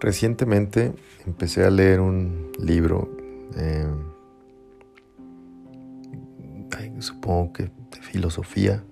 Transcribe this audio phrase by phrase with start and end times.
[0.00, 0.94] Recientemente
[1.26, 3.10] empecé a leer un libro,
[3.56, 3.86] eh,
[6.98, 8.84] supongo que de filosofía,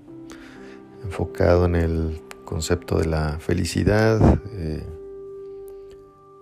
[1.03, 4.87] enfocado en el concepto de la felicidad, eh,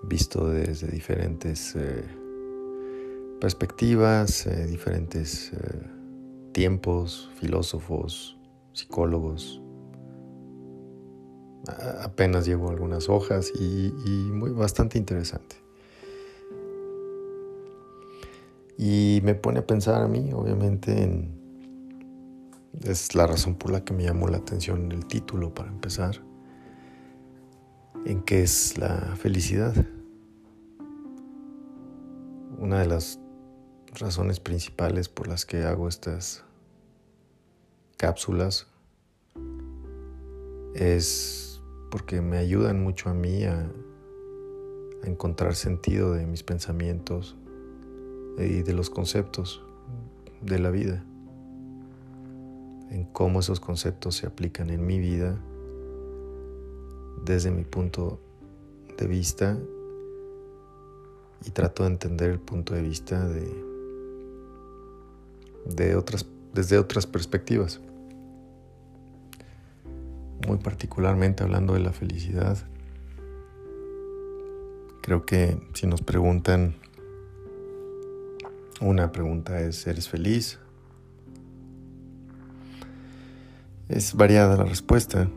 [0.05, 2.05] visto desde diferentes eh,
[3.41, 5.53] perspectivas, diferentes
[6.53, 8.37] tiempos, filósofos,
[8.73, 9.62] psicólogos,
[11.67, 13.93] apenas llevo algunas hojas y,
[14.33, 15.57] muy bastante interesante.
[18.79, 21.41] Y me pone a pensar a mí, obviamente, en,
[22.83, 26.21] es la razón por la que me llamó la atención el título para empezar,
[28.05, 29.75] en qué es la felicidad.
[32.59, 33.21] Una de las
[33.95, 36.45] razones principales por las que hago estas
[37.99, 38.67] cápsulas
[40.75, 41.42] es
[41.93, 43.71] porque me ayudan mucho a mí a,
[45.05, 47.37] encontrar sentido de mis pensamientos
[48.39, 49.61] y de los conceptos
[50.41, 51.05] de la vida,
[52.89, 55.37] en cómo esos conceptos se aplican en mi vida
[57.25, 58.21] desde mi punto
[58.97, 59.59] de vista
[61.45, 63.53] y trato de entender el punto de vista de,
[65.67, 67.81] de otras, desde otras perspectivas
[70.53, 72.59] muy particularmente hablando de la felicidad.
[75.01, 76.75] Creo que si nos preguntan,
[78.83, 80.59] una pregunta es, ¿eres feliz?
[83.89, 85.31] Es variada la respuesta.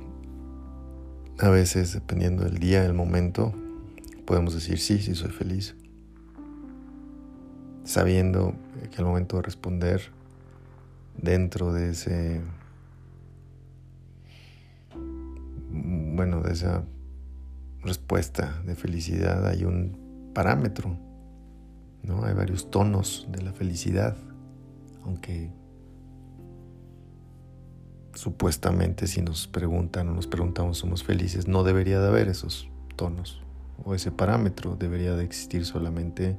[1.40, 3.54] A veces, dependiendo del día, del momento,
[4.26, 5.76] podemos decir sí, sí soy feliz.
[7.86, 8.54] Sabiendo
[8.92, 10.12] que al momento de responder,
[11.18, 12.42] dentro de ese
[16.16, 16.84] bueno, de esa
[17.82, 20.98] respuesta de felicidad hay un parámetro,
[22.04, 22.24] ¿no?
[22.26, 24.16] Hay varios tonos de la felicidad,
[25.04, 25.52] aunque
[28.14, 33.42] supuestamente si nos preguntan o nos preguntamos somos felices, no debería de haber esos tonos
[33.84, 36.38] o ese parámetro, debería de existir solamente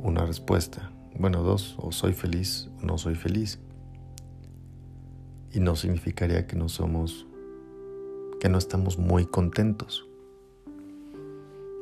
[0.00, 0.90] una respuesta.
[1.18, 3.58] Bueno, dos, o soy feliz o no soy feliz.
[5.52, 7.27] Y no significaría que no somos
[8.40, 10.08] que no estamos muy contentos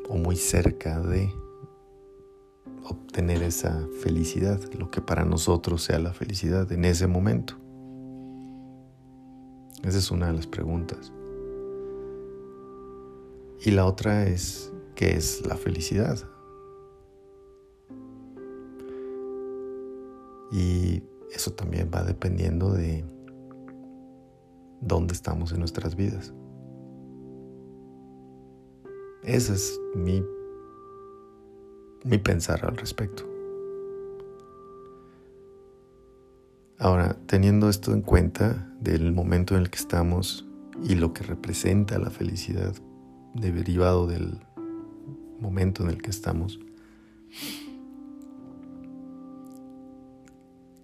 [0.09, 1.33] o muy cerca de
[2.84, 7.55] obtener esa felicidad, lo que para nosotros sea la felicidad en ese momento.
[9.83, 11.12] Esa es una de las preguntas.
[13.65, 16.19] Y la otra es, ¿qué es la felicidad?
[20.53, 21.03] Y
[21.33, 23.05] eso también va dependiendo de
[24.81, 26.33] dónde estamos en nuestras vidas.
[29.26, 30.25] Ese es mi,
[32.04, 33.25] mi pensar al respecto.
[36.78, 40.47] Ahora, teniendo esto en cuenta del momento en el que estamos
[40.84, 42.76] y lo que representa la felicidad
[43.34, 44.38] derivado del
[45.41, 46.60] momento en el que estamos,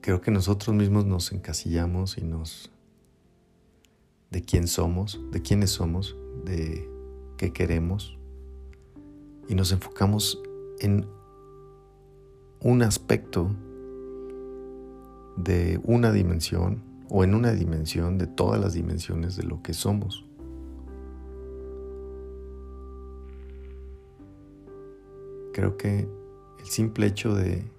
[0.00, 2.72] creo que nosotros mismos nos encasillamos y nos
[4.32, 6.90] de quién somos, de quiénes somos, de
[7.36, 8.18] qué queremos,
[9.48, 10.42] y nos enfocamos
[10.80, 11.06] en
[12.60, 13.50] un aspecto
[15.36, 20.24] de una dimensión o en una dimensión de todas las dimensiones de lo que somos.
[25.52, 26.08] Creo que
[26.60, 27.70] el simple hecho de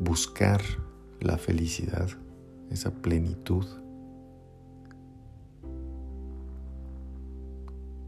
[0.00, 0.62] buscar
[1.20, 2.08] la felicidad,
[2.70, 3.66] esa plenitud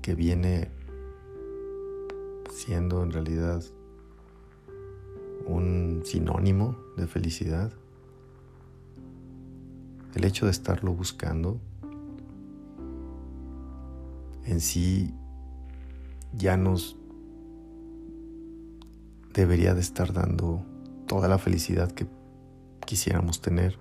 [0.01, 0.71] que viene
[2.65, 3.63] siendo en realidad
[5.47, 7.71] un sinónimo de felicidad.
[10.15, 11.61] El hecho de estarlo buscando
[14.47, 15.13] en sí
[16.33, 16.97] ya nos
[19.35, 20.65] debería de estar dando
[21.07, 22.07] toda la felicidad que
[22.87, 23.77] quisiéramos tener.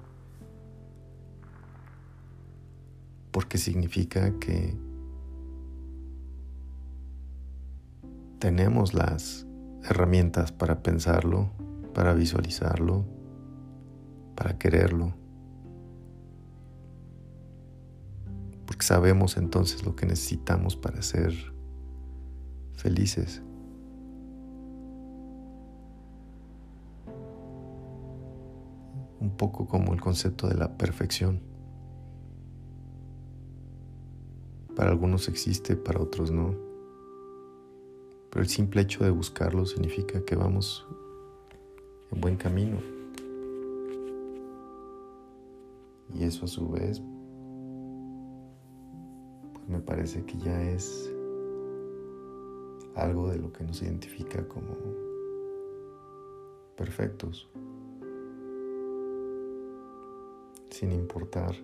[3.32, 4.76] Porque significa que
[8.44, 9.48] tenemos las
[9.84, 11.50] herramientas para pensarlo,
[11.94, 13.06] para visualizarlo,
[14.36, 15.14] para quererlo.
[18.66, 21.34] Porque sabemos entonces lo que necesitamos para ser
[22.74, 23.42] felices.
[29.22, 31.40] Un poco como el concepto de la perfección.
[34.76, 36.73] Para algunos existe, para otros no.
[38.34, 40.88] Pero el simple hecho de buscarlo significa que vamos
[42.12, 42.80] en buen camino.
[46.16, 47.00] Y eso a su vez,
[49.54, 51.14] pues me parece que ya es
[52.96, 54.78] algo de lo que nos identifica como
[56.76, 57.48] perfectos,
[60.72, 61.56] sin importar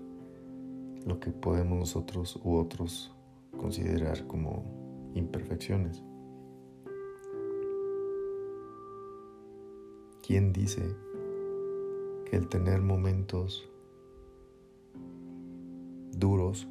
[1.08, 3.12] lo que podemos nosotros u otros
[3.58, 6.04] considerar como imperfecciones.
[10.30, 10.96] ¿Quién dice
[12.30, 13.68] que el tener momentos
[16.12, 16.68] duros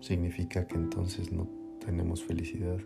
[0.00, 1.48] significa que entonces no
[1.78, 2.80] tenemos felicidad.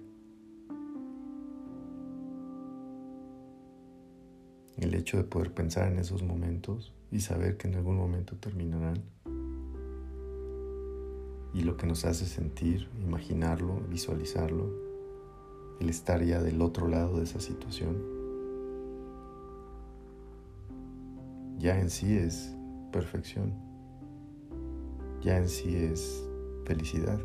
[4.76, 9.02] El hecho de poder pensar en esos momentos y saber que en algún momento terminarán.
[11.54, 14.85] Y lo que nos hace sentir, imaginarlo, visualizarlo,
[15.80, 17.96] el estar ya del otro lado de esa situación,
[21.58, 22.54] ya en sí es
[22.92, 23.54] perfección,
[25.22, 26.26] ya en sí es
[26.64, 27.20] felicidad.